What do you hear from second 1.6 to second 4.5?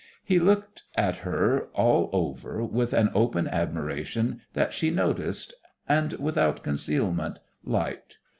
all over with an open admiration